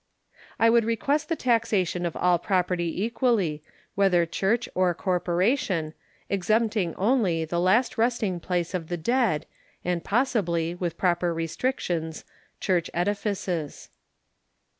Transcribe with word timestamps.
I 0.57 0.71
would 0.71 0.83
suggest 0.83 1.29
the 1.29 1.35
taxation 1.35 2.07
of 2.07 2.15
all 2.17 2.39
property 2.39 3.03
equally, 3.03 3.61
whether 3.93 4.25
church 4.25 4.67
or 4.73 4.95
corporation, 4.95 5.93
exempting 6.27 6.95
only 6.95 7.45
the 7.45 7.59
last 7.59 7.99
resting 7.99 8.39
place 8.39 8.73
of 8.73 8.87
the 8.87 8.97
dead 8.97 9.45
and 9.85 10.03
possibly, 10.03 10.73
with 10.73 10.97
proper 10.97 11.31
restrictions, 11.35 12.25
church 12.59 12.89
edifices. 12.95 13.89